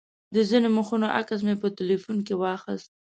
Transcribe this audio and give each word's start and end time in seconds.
د 0.33 0.35
ځینو 0.49 0.67
مخونو 0.77 1.07
عکس 1.19 1.39
مې 1.47 1.55
په 1.61 1.67
تیلفون 1.77 2.17
کې 2.27 2.35
واخیست. 2.41 2.89